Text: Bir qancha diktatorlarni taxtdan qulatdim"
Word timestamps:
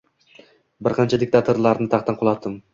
Bir 0.87 0.95
qancha 1.01 1.21
diktatorlarni 1.25 1.91
taxtdan 1.95 2.21
qulatdim" 2.25 2.61